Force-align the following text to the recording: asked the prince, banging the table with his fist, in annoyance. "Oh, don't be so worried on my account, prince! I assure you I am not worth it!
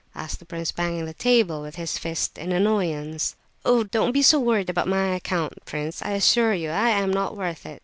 asked 0.15 0.39
the 0.39 0.45
prince, 0.45 0.71
banging 0.71 1.05
the 1.05 1.13
table 1.13 1.61
with 1.61 1.75
his 1.75 1.99
fist, 1.99 2.39
in 2.39 2.51
annoyance. 2.51 3.35
"Oh, 3.63 3.83
don't 3.83 4.13
be 4.13 4.23
so 4.23 4.39
worried 4.39 4.75
on 4.75 4.89
my 4.89 5.13
account, 5.13 5.63
prince! 5.63 6.01
I 6.01 6.13
assure 6.13 6.55
you 6.55 6.71
I 6.71 6.89
am 6.89 7.11
not 7.11 7.37
worth 7.37 7.67
it! 7.67 7.79